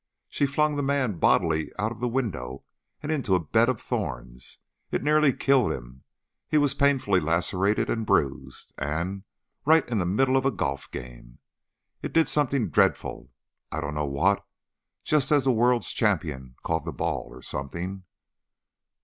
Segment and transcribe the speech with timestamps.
[0.29, 2.63] "She flung the man bodily out of the window
[3.03, 4.57] and into a bed of thorns.
[4.89, 6.05] It nearly killed him;
[6.47, 9.25] he was painfully lacerated and bruised and
[9.63, 11.37] Right in the middle of a golf game!
[12.01, 13.29] It did something dreadful
[13.71, 14.43] I don't know what
[15.03, 18.05] just as the world's champion caught the ball, or something."